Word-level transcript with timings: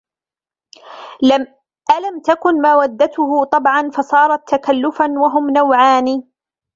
أَلَمْ 1.97 2.21
تَكُنْ 2.23 2.53
مَوَدَّتُهُ 2.61 3.43
طَبْعًا 3.45 3.89
فَصَارَتْ 3.93 4.47
تَكَلُّفَا 4.55 5.05
وَهُمْ 5.17 5.49
نَوْعَانِ 5.49 6.23